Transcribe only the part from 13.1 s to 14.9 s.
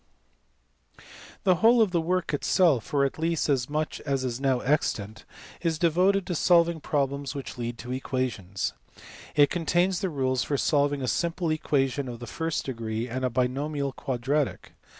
a binomial quadratic.